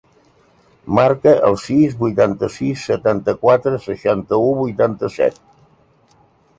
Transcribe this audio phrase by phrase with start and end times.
[0.99, 5.43] Marca el sis, vuitanta-sis, setanta-quatre, seixanta-u, vuitanta-set.